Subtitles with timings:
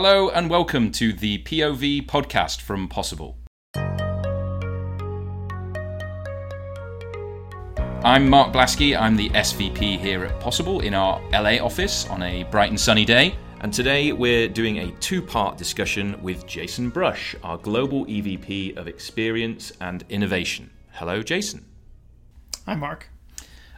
[0.00, 3.36] Hello and welcome to the POV podcast from Possible.
[8.04, 8.96] I'm Marc Blaskey.
[8.96, 13.04] I'm the SVP here at Possible in our LA office on a bright and sunny
[13.04, 13.34] day.
[13.60, 18.86] And today we're doing a two part discussion with Jason Brush, our Global EVP of
[18.86, 20.70] Experience and Innovation.
[20.92, 21.64] Hello, Jason.
[22.66, 23.10] Hi, Marc.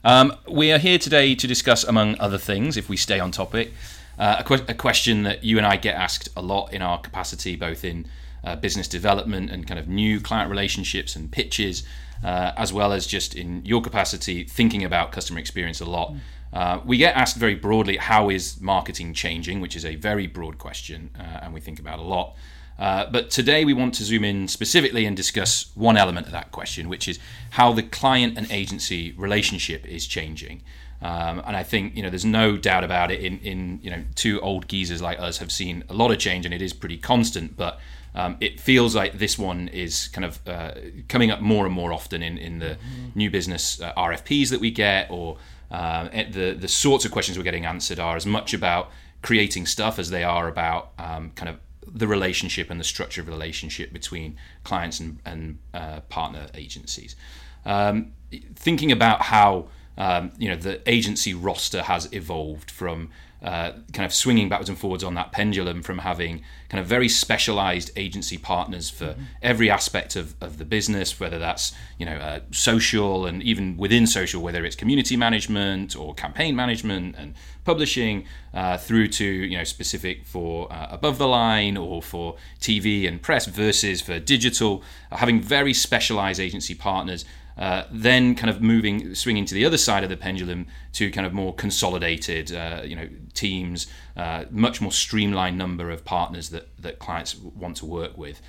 [0.04, 3.72] Um, we are here today to discuss, among other things, if we stay on topic,
[4.18, 6.98] uh, a, que- a, question that you and I get asked a lot in our
[6.98, 8.06] capacity, both in
[8.44, 11.84] uh, business development and kind of new client relationships and pitches,
[12.24, 16.14] uh, as well as just in your capacity thinking about customer experience a lot.
[16.52, 20.58] Uh, we get asked very broadly, how is marketing changing, which is a very broad
[20.58, 22.34] question, uh, and we think about a lot.
[22.78, 26.50] Uh, but today we want to zoom in specifically and discuss one element of that
[26.50, 27.18] question, which is
[27.50, 30.62] how the client and agency relationship is changing.
[31.02, 33.20] Um, and I think you know there's no doubt about it.
[33.20, 36.44] In, in you know two old geezers like us have seen a lot of change,
[36.44, 37.56] and it is pretty constant.
[37.56, 37.80] But
[38.14, 40.72] um, it feels like this one is kind of uh,
[41.08, 43.08] coming up more and more often in, in the mm-hmm.
[43.14, 45.38] new business uh, RFPs that we get, or
[45.70, 48.90] uh, the the sorts of questions we're getting answered are as much about
[49.22, 53.26] creating stuff as they are about um, kind of the relationship and the structure of
[53.26, 57.16] the relationship between clients and, and uh, partner agencies.
[57.64, 58.12] Um,
[58.54, 59.68] thinking about how
[60.00, 63.10] um, you know the agency roster has evolved from
[63.42, 67.08] uh, kind of swinging backwards and forwards on that pendulum from having kind of very
[67.08, 69.22] specialized agency partners for mm-hmm.
[69.42, 74.06] every aspect of, of the business, whether that's you know uh, social and even within
[74.06, 78.24] social, whether it's community management or campaign management and publishing,
[78.54, 83.20] uh, through to you know specific for uh, above the line or for TV and
[83.20, 89.44] press versus for digital, having very specialized agency partners uh, then kind of moving, swinging
[89.44, 93.08] to the other side of the pendulum to kind of more consolidated, uh, you know,
[93.34, 93.86] teams,
[94.16, 98.40] uh, much more streamlined number of partners that, that clients want to work with.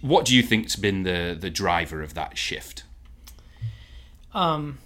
[0.00, 2.84] What do you think's been the the driver of that shift?
[4.34, 4.78] Um,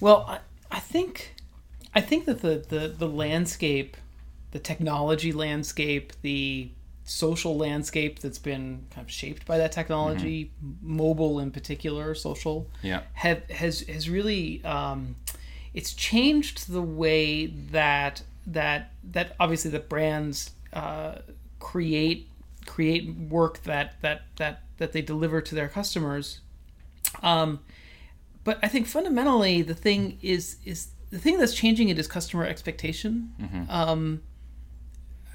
[0.00, 0.38] well, I,
[0.70, 1.34] I think
[1.94, 3.96] I think that the, the the landscape,
[4.50, 6.70] the technology landscape, the
[7.04, 10.96] social landscape that's been kind of shaped by that technology, mm-hmm.
[10.96, 15.16] mobile in particular, social, yeah, have has has really um,
[15.74, 21.16] it's changed the way that that that obviously the brands uh,
[21.60, 22.28] create
[22.66, 26.40] create work that that that that they deliver to their customers.
[27.22, 27.60] Um,
[28.44, 32.44] but I think fundamentally the thing is is the thing that's changing it is customer
[32.44, 33.32] expectation.
[33.40, 33.70] Mm-hmm.
[33.70, 34.22] Um,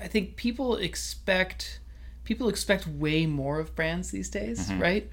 [0.02, 1.80] I think people expect
[2.24, 4.80] people expect way more of brands these days, mm-hmm.
[4.80, 5.10] right?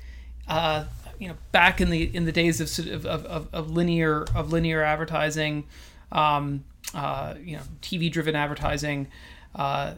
[0.47, 0.85] Uh,
[1.19, 4.83] you know, back in the in the days of of, of, of linear of linear
[4.83, 5.65] advertising,
[6.13, 6.65] um,
[6.95, 9.09] uh, you know, TV driven advertising,
[9.55, 9.95] uh,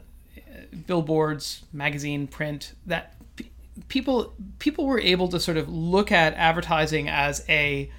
[0.86, 2.72] billboards, magazine, print.
[2.86, 3.50] That p-
[3.88, 7.90] people people were able to sort of look at advertising as a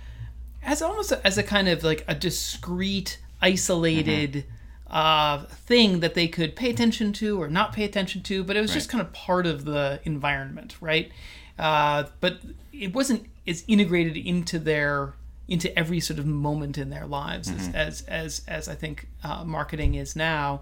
[0.63, 4.31] as almost a, as a kind of like a discrete, isolated.
[4.31, 4.55] Mm-hmm
[4.89, 8.61] uh, thing that they could pay attention to or not pay attention to, but it
[8.61, 8.75] was right.
[8.75, 11.11] just kind of part of the environment, right?
[11.57, 12.39] Uh, but
[12.73, 15.13] it wasn't as integrated into their
[15.47, 17.75] into every sort of moment in their lives mm-hmm.
[17.75, 20.61] as, as as as I think uh, marketing is now.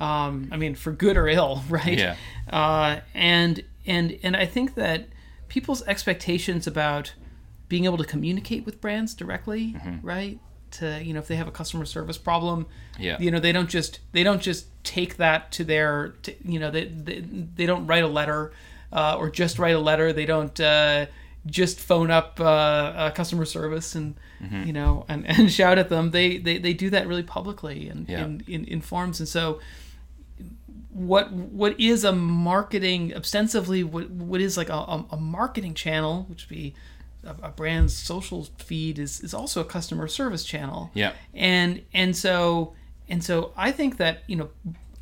[0.00, 1.98] Um, I mean, for good or ill, right?
[1.98, 2.16] Yeah.
[2.50, 5.08] Uh, and and and I think that
[5.48, 7.12] people's expectations about
[7.68, 10.06] being able to communicate with brands directly, mm-hmm.
[10.06, 10.38] right?
[10.72, 12.66] To you know if they have a customer service problem
[12.98, 16.58] yeah you know they don't just they don't just take that to their to, you
[16.58, 18.52] know they, they they don't write a letter
[18.92, 21.06] uh, or just write a letter they don't uh,
[21.46, 24.64] just phone up uh, customer service and mm-hmm.
[24.64, 28.08] you know and, and shout at them they, they they do that really publicly and
[28.08, 28.24] yeah.
[28.24, 29.60] in, in, in forms and so
[30.90, 36.48] what what is a marketing ostensibly what what is like a, a marketing channel which
[36.48, 36.74] would be
[37.24, 40.90] a, brand's social feed is, is also a customer service channel.
[40.94, 41.12] Yeah.
[41.34, 42.74] And and so
[43.08, 44.50] and so I think that you know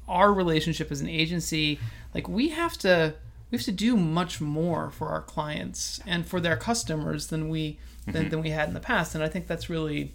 [0.08, 1.78] our relationship as an agency,
[2.14, 3.14] like we have to
[3.50, 7.78] we have to do much more for our clients and for their customers than we
[8.06, 8.30] than, mm-hmm.
[8.30, 9.14] than we had in the past.
[9.14, 10.14] And I think that's really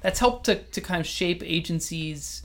[0.00, 2.42] that's helped to, to kind of shape agencies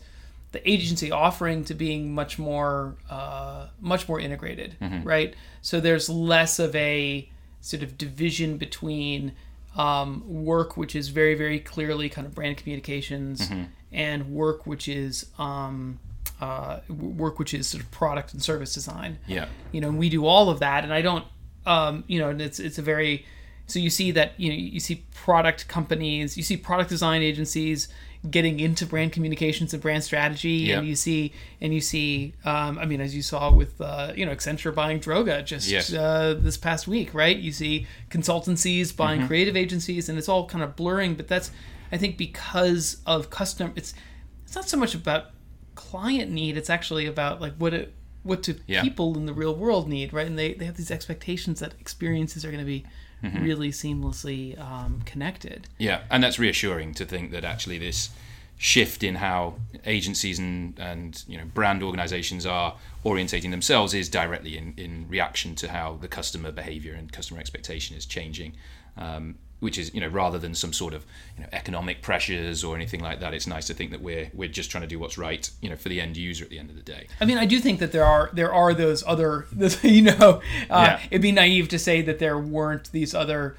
[0.56, 5.04] the agency offering to being much more uh, much more integrated, mm-hmm.
[5.04, 5.36] right?
[5.62, 7.30] So there's less of a
[7.66, 9.32] sort of division between
[9.76, 13.64] um, work which is very very clearly kind of brand communications mm-hmm.
[13.92, 16.00] and work which is um,
[16.40, 20.10] uh, work which is sort of product and service design yeah you know and we
[20.10, 21.26] do all of that and i don't
[21.66, 23.26] um, you know and it's it's a very
[23.66, 27.88] so you see that you know you see product companies you see product design agencies
[28.32, 30.80] getting into brand communications and brand strategy, Yeah.
[30.80, 31.32] and you see
[31.62, 35.00] and you see, um, I mean, as you saw with uh, you know Accenture buying
[35.00, 35.94] Droga just Yes.
[35.94, 37.38] uh, this past week, right?
[37.38, 39.28] You see consultancies buying Mm-hmm.
[39.28, 41.16] creative agencies, and it's all kind of blurring.
[41.16, 41.52] But that's
[41.92, 43.94] I think because of custom, it's
[44.44, 45.32] it's not so much about
[45.76, 47.94] client need; it's actually about like what it
[48.24, 48.82] what do Yeah.
[48.82, 50.26] people in the real world need, right?
[50.26, 52.86] And they they have these expectations that experiences are going to be
[53.24, 53.44] Mm-hmm.
[53.44, 55.68] really seamlessly um, connected.
[55.80, 58.10] Yeah, and that's reassuring to think that actually this
[58.58, 64.58] shift in how agencies and, and you know brand organizations are orientating themselves is directly
[64.58, 68.54] in, in reaction to how the customer behavior and customer expectation is changing.
[68.98, 71.06] Um, which is, you know, rather than some sort of
[71.38, 74.50] you know, economic pressures or anything like that, it's nice to think that we're we're
[74.50, 76.70] just trying to do what's right, you know, for the end user at the end
[76.70, 77.08] of the day.
[77.22, 80.42] I mean, I do think that there are there are those other, those, you know,
[80.70, 81.00] uh, Yeah.
[81.10, 83.56] it'd be naive to say that there weren't these other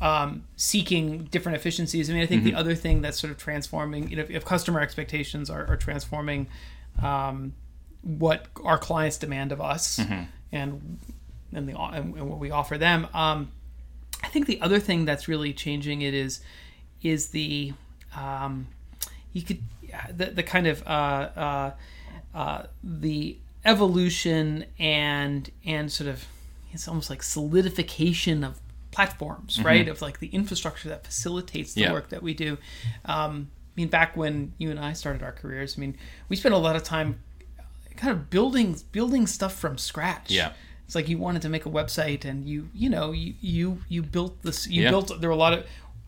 [0.00, 2.08] um, seeking different efficiencies.
[2.08, 4.44] I mean, I think the other thing that's sort of transforming, you know, if, if
[4.44, 6.46] customer expectations are, are transforming
[7.02, 7.54] um,
[8.02, 9.98] what our clients demand of us
[10.52, 10.98] and
[11.52, 13.08] and the and what we offer them.
[13.12, 13.50] Um,
[14.22, 16.40] I think the other thing that's really changing it is
[17.02, 17.72] is the
[18.16, 18.66] um,
[19.32, 19.62] you could
[20.14, 21.70] the, the kind of uh, uh,
[22.34, 26.24] uh, the evolution and and sort of
[26.72, 28.60] it's almost like solidification of
[28.90, 29.88] platforms, right?
[29.88, 31.92] Of like the infrastructure that facilitates the Yeah.
[31.92, 32.58] work that we do.
[33.04, 35.96] Um, I mean, back when you and I started our careers, I mean,
[36.28, 37.20] we spent a lot of time
[37.96, 40.30] kind of building building stuff from scratch.
[40.30, 40.52] Yeah.
[40.88, 44.02] It's like you wanted to make a website, and you you know you you you
[44.02, 44.66] built this.
[44.66, 44.90] You Yeah.
[44.90, 45.66] built there were a lot of.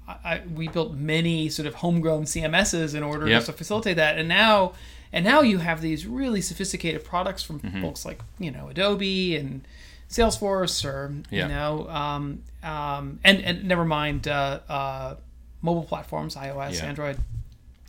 [0.09, 3.45] I, we built many sort of homegrown CMSs in order Yep.
[3.45, 4.73] to facilitate that, and now
[5.13, 7.83] and now you have these really sophisticated products from Mm-hmm.
[7.83, 9.61] folks like you know Adobe and
[10.09, 11.43] Salesforce, or Yeah.
[11.43, 15.17] you know, um, um, and and never mind uh, uh,
[15.63, 16.87] mobile platforms, iOS, Yeah.
[16.87, 17.19] Android,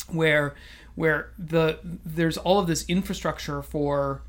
[0.09, 0.53] where
[0.95, 4.21] where the there's all of this infrastructure for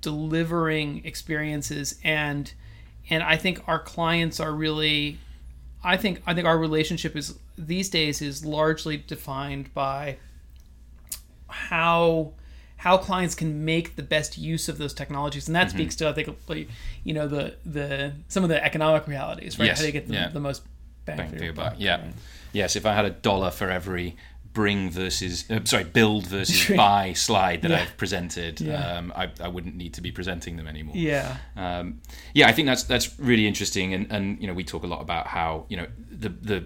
[0.00, 2.52] delivering experiences and
[3.10, 5.18] and I think our clients are really
[5.82, 10.18] I think I think our relationship is these days is largely defined by
[11.48, 12.32] how
[12.76, 15.78] how clients can make the best use of those technologies and that mm-hmm.
[15.78, 16.68] speaks to I think like,
[17.04, 20.14] you know the the some of the economic realities right Yes, how they get the,
[20.14, 20.28] yeah.
[20.28, 20.62] the most
[21.04, 21.74] bang, bang for your buck.
[21.78, 22.00] Yeah.
[22.00, 22.14] right?
[22.52, 24.16] Yes, if I had a dollar for every
[24.60, 27.82] bring versus uh, sorry build versus buy slide that Yeah.
[27.82, 28.96] I've presented, Yeah.
[28.98, 30.96] um, I, I wouldn't need to be presenting them anymore.
[30.96, 31.84] yeah Um,
[32.38, 35.00] yeah, I think that's that's really interesting, and and you know we talk a lot
[35.08, 35.86] about how you know
[36.24, 36.60] the the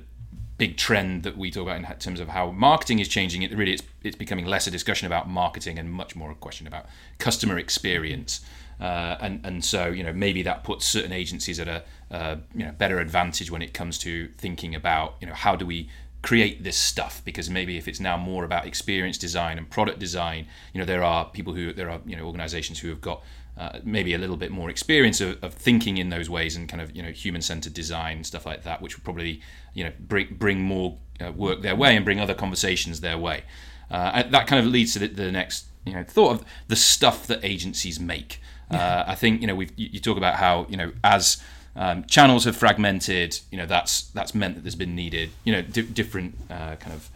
[0.58, 3.42] big trend that we talk about in terms of how marketing is changing.
[3.42, 6.66] It really it's it's becoming less a discussion about marketing and much more a question
[6.72, 6.84] about
[7.18, 8.40] customer experience.
[8.80, 11.78] Uh, and and so you know maybe that puts certain agencies at a
[12.16, 14.12] uh, you know better advantage when it comes to
[14.44, 15.88] thinking about you know how do we
[16.22, 20.46] create this stuff because maybe if it's now more about experience design and product design
[20.72, 23.22] you know there are people who there are you know organizations who have got
[23.58, 26.80] uh, maybe a little bit more experience of, of thinking in those ways and kind
[26.80, 29.42] of you know human-centered design and stuff like that which would probably
[29.74, 33.44] you know bring bring more uh, work their way and bring other conversations their way.
[33.90, 37.26] Uh, that kind of leads to the, the next you know thought of the stuff
[37.26, 38.40] that agencies make.
[38.70, 41.42] Uh, I think you know we you talk about how you know as
[41.76, 43.38] um, channels have fragmented.
[43.50, 45.30] You know that's that's meant that there's been needed.
[45.44, 47.10] You know di- different uh, kind of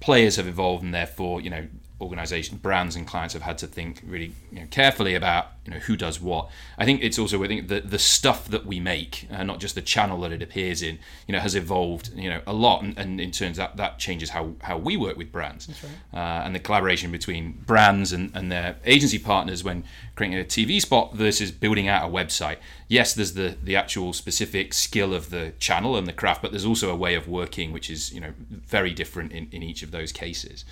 [0.00, 1.66] players have evolved, and therefore you know
[1.98, 5.78] organization brands and clients have had to think really you know, carefully about you know
[5.80, 6.50] who does what.
[6.78, 9.74] I think it's also i think the, the stuff that we make uh, not just
[9.74, 12.96] the channel that it appears in you know has evolved you know a lot and,
[12.98, 15.68] and in terms that that changes how how we work with brands.
[16.12, 19.82] Uh, and the collaboration between brands and, and their agency partners when
[20.14, 22.58] creating a tv spot versus building out a website.
[22.88, 26.66] Yes there's the the actual specific skill of the channel and the craft but there's
[26.66, 29.90] also a way of working which is you know very different in, in each of
[29.90, 30.66] those cases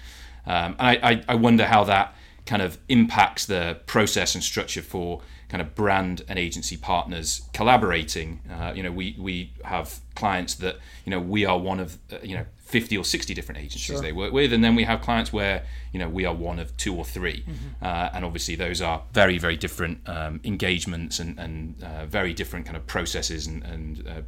[0.46, 2.14] um, and I, I, I wonder how that
[2.46, 8.40] kind of impacts the process and structure for kind of brand and agency partners collaborating.
[8.50, 12.16] Uh, you know, we, we have clients that, you know, we are one of, uh,
[12.22, 14.52] you know, 50 or 60 different agencies they work with.
[14.52, 17.44] And then we have clients where, you know, we are one of two or 3
[17.80, 22.66] Uh, and obviously those are very, very different um, engagements and, and uh, very different
[22.66, 24.22] kind of processes and, and uh,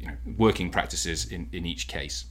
[0.00, 2.24] you know, working practices in, in each case.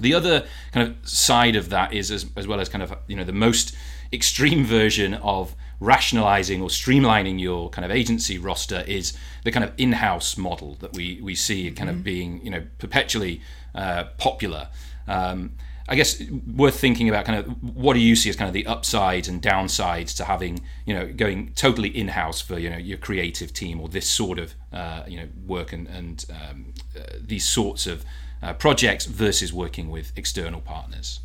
[0.00, 3.16] The other kind of side of that is, as, as well as kind of you
[3.16, 3.74] know the most
[4.12, 9.72] extreme version of rationalizing or streamlining your kind of agency roster is the kind of
[9.76, 13.40] in-house model that we we see kind of being you know perpetually
[13.74, 14.68] uh, popular.
[15.06, 15.52] Um,
[15.90, 16.22] I guess
[16.54, 19.40] worth thinking about kind of what do you see as kind of the upsides and
[19.40, 23.88] downsides to having you know going totally in-house for you know your creative team or
[23.88, 28.04] this sort of uh, you know work and, and um, uh, these sorts of
[28.42, 31.20] uh, projects versus working with external partners.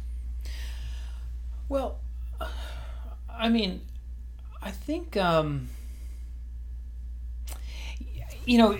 [1.69, 1.99] Well,
[3.29, 3.81] I mean,
[4.61, 5.69] I think um,
[8.45, 8.77] you know,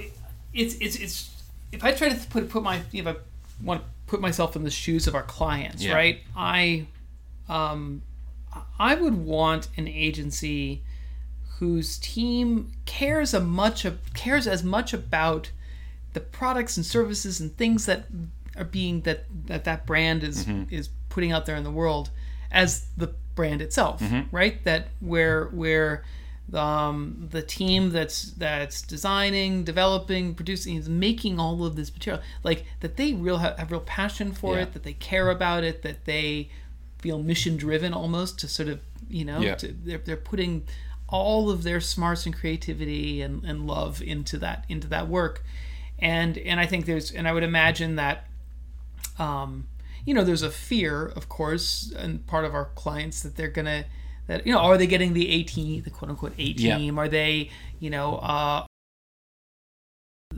[0.54, 3.16] it's it's it's if I try to put put my if I
[3.64, 5.94] want to put myself in the shoes of our clients, Yeah.
[5.94, 6.20] right?
[6.36, 6.86] I
[7.50, 8.02] um,
[8.80, 10.84] I would want an agency
[11.60, 15.52] whose team cares a much cares as much about
[16.14, 18.06] the products and services and things that
[18.56, 22.10] are being that that that brand is is putting out there in the world
[22.52, 24.02] as the brand itself
[24.32, 24.64] right?
[24.64, 26.04] That where where
[26.54, 32.22] um, the team that's that's designing developing producing is making all of this material.
[32.44, 34.64] Like that they real have, have real passion for Yeah.
[34.64, 36.50] it that they care about it that they
[37.00, 38.80] feel mission driven almost to sort of
[39.10, 39.56] you know Yeah.
[39.56, 40.64] to, they're, they're putting
[41.08, 45.44] all of their smarts and creativity and, and love into that into that work
[46.04, 48.26] and and i think there's and i would imagine that
[49.18, 49.68] um
[50.06, 53.86] you know there's a fear of course and part of our clients that they're gonna
[54.28, 56.78] that you know are they getting the a team the quote unquote a Yeah.
[56.78, 57.00] team?
[57.00, 58.66] Are they you know uh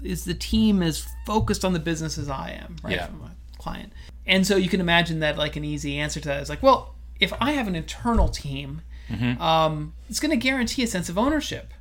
[0.03, 3.07] is the team as focused on the business as i am right Yeah.
[3.07, 3.91] from a client?
[4.27, 6.95] And so you can imagine that like an easy answer to that is like well
[7.19, 8.81] if i have an internal team
[9.39, 11.74] um, it's going to guarantee a sense of ownership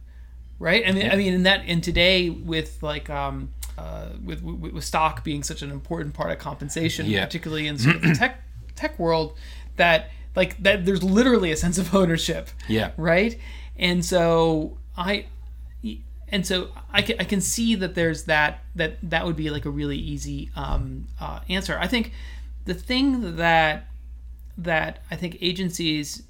[0.58, 0.84] right?
[0.86, 3.48] I mean i mean in that in today with like um
[3.78, 7.24] uh, with, with with stock being such an important part of compensation Yeah.
[7.24, 8.42] particularly in sort of the tech
[8.76, 9.36] tech world
[9.76, 12.90] that like that there's literally a sense of ownership Yeah.
[12.96, 13.38] right
[13.76, 15.26] and so i
[16.30, 19.64] and so I can, I can see that there's that that that would be like
[19.66, 22.12] a really easy um, uh, answer i think
[22.64, 23.86] the thing that
[24.56, 26.22] that i think agencies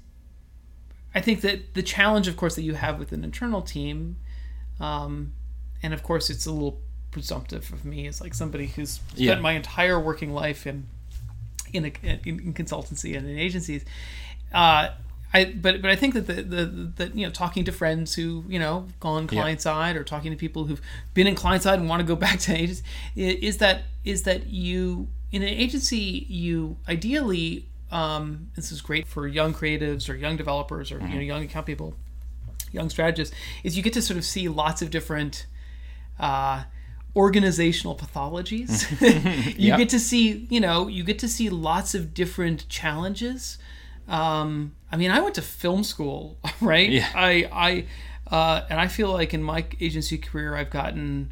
[1.15, 4.17] i think that the challenge of course that you have with an internal team
[4.79, 5.33] um,
[5.81, 6.81] and of course it's a little
[7.15, 9.39] presumptive of me as like somebody who's spent Yeah.
[9.39, 10.85] my entire working life in
[11.71, 13.83] in, a, in, in consultancy and in agencies.
[14.53, 14.89] Uh,
[15.33, 16.65] I but but I think that the, the
[16.99, 20.37] the you know talking to friends who you know gone client side or talking to
[20.37, 20.81] people who've
[21.13, 22.83] been in client side and want to go back to agency
[23.15, 29.25] is that is that you in an agency you ideally um, this is great for
[29.25, 31.93] young creatives or young developers or you know young account people
[32.71, 35.45] young strategists is you get to sort of see lots of different
[36.19, 36.63] uh,
[37.15, 38.89] organizational pathologies.
[39.57, 39.77] you Yeah.
[39.77, 43.57] get to see, you know, you get to see lots of different challenges.
[44.07, 46.89] Um, I mean, I went to film school, right?
[46.89, 47.09] Yeah.
[47.15, 47.85] I, I,
[48.35, 51.31] uh, and I feel like in my agency career, I've gotten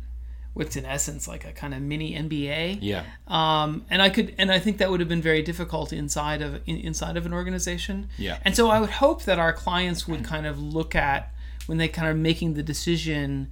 [0.54, 3.04] what's in essence like a kind of mini MBA Yeah.
[3.28, 6.62] um, and I could, and I think that would have been very difficult inside of
[6.68, 8.08] in, inside of an organization.
[8.20, 8.38] Yeah.
[8.46, 11.32] And so I would hope that our clients would kind of look at
[11.66, 13.52] when they kind of making the decision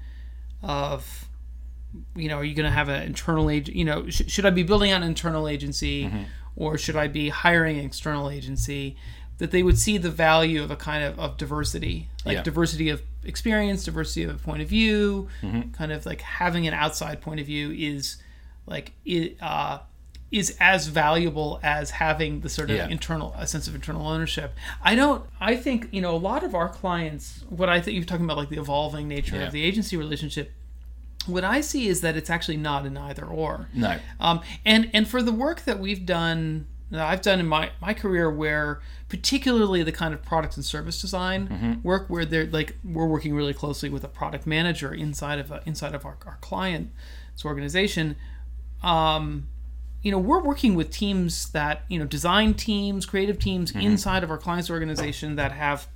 [0.61, 1.27] of,
[2.15, 3.75] you know, are you going to have an internal agent?
[3.75, 6.23] You know, sh- should I be building out an internal agency, Mm-hmm.
[6.55, 8.95] or should I be hiring an external agency?
[9.39, 12.43] That they would see the value of a kind of of diversity, like Yeah.
[12.43, 15.71] diversity of experience, diversity of a point of view, Mm-hmm.
[15.71, 18.17] kind of like having an outside point of view is
[18.67, 19.79] like it uh,
[20.31, 22.87] is as valuable as having the sort of Yeah.
[22.87, 24.53] internal a sense of internal ownership.
[24.81, 25.25] I don't.
[25.41, 27.43] I think you know a lot of our clients.
[27.49, 29.47] What I think you're talking about, like the evolving nature Yeah.
[29.47, 30.53] of the agency relationship.
[31.27, 33.67] What I see is that it's actually not an either or.
[33.73, 33.97] No.
[34.19, 37.93] Um, and and for the work that we've done, that I've done in my my
[37.93, 43.05] career, where particularly the kind of product and service design work, where they're like we're
[43.05, 47.45] working really closely with a product manager inside of a, inside of our, our client's
[47.45, 48.15] organization.
[48.81, 49.47] Um,
[50.01, 54.31] you know, we're working with teams that you know, design teams, creative teams inside of
[54.31, 55.87] our client's organization that have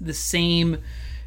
[0.00, 0.78] the same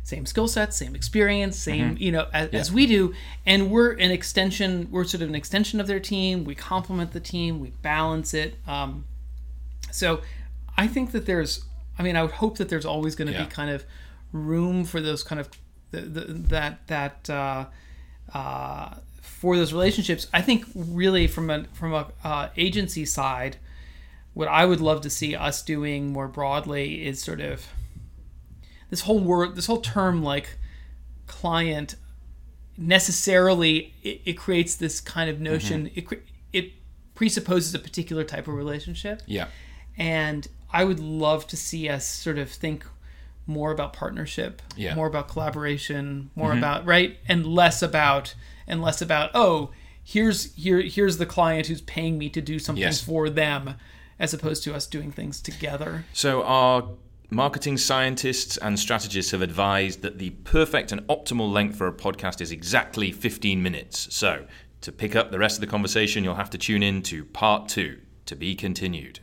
[0.07, 3.13] same skill sets, same experience, same you know as, as we do,
[3.45, 4.87] and we're an extension.
[4.89, 6.45] We're sort of an extension of their team.
[6.45, 7.59] We complement the team.
[7.59, 8.55] We balance it.
[8.65, 9.03] Um,
[9.91, 10.21] so
[10.77, 11.65] I think that there's.
[11.99, 13.43] I mean, I would hope that there's always going to Yeah.
[13.43, 13.83] be kind of
[14.31, 15.49] room for those kind of
[15.91, 16.21] the, the,
[16.53, 17.65] that that uh,
[18.33, 20.27] uh, for those relationships.
[20.31, 23.57] I think really from a from a uh, agency side,
[24.33, 27.67] what I would love to see us doing more broadly is sort of
[28.89, 30.57] this whole word, this whole term like
[31.27, 31.95] client
[32.77, 35.99] necessarily it, it creates this kind of notion mm-hmm.
[35.99, 36.15] it, cre-
[36.53, 36.71] it
[37.15, 39.47] presupposes a particular type of relationship Yeah.
[39.97, 42.85] and i would love to see us sort of think
[43.47, 44.93] more about partnership Yeah.
[44.93, 46.59] more about collaboration more mm-hmm.
[46.59, 48.35] about right and less about
[48.67, 49.71] and less about oh
[50.03, 53.01] here's here here's the client who's paying me to do something Yes.
[53.01, 53.75] for them
[54.19, 56.89] as opposed to us doing things together So, our
[57.29, 62.41] marketing scientists and strategists have advised that the perfect and optimal length for a podcast
[62.41, 64.13] is exactly 15 minutes.
[64.15, 64.45] So,
[64.81, 67.67] to pick up the rest of the conversation, you'll have to tune in to part
[67.67, 69.19] two to be continued.